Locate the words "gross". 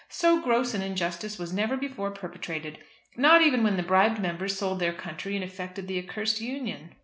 0.41-0.73